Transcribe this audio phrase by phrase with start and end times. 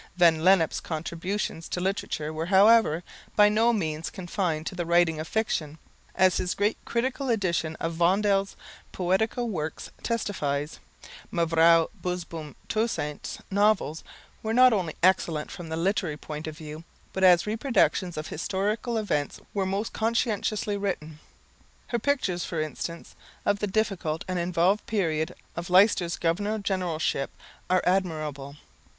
[0.17, 3.03] Van Lennep's contributions to literature were, however,
[3.35, 5.77] by no means confined to the writing of fiction,
[6.15, 8.55] as his great critical edition of Vondel's
[8.91, 10.79] poetical works testifies.
[11.31, 14.03] Mevrouw Bosboom Toussaint's novels
[14.41, 16.83] were not only excellent from the literary point of view,
[17.13, 21.19] but as reproductions of historical events were most conscientiously written.
[21.89, 23.13] Her pictures, for instance,
[23.45, 27.29] of the difficult and involved period of Leicester's governor generalship
[27.69, 28.55] are admirable.